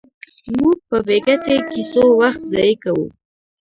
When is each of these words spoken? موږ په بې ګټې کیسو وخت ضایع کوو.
موږ 0.57 0.77
په 0.89 0.97
بې 1.07 1.17
ګټې 1.27 1.55
کیسو 1.71 2.03
وخت 2.21 2.41
ضایع 2.51 2.75
کوو. 2.83 3.05